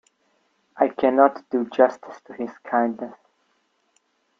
I 0.77 0.87
cannot 0.87 1.47
do 1.51 1.65
justice 1.69 2.19
to 2.25 2.33
his 2.33 2.49
kindness. 2.63 3.13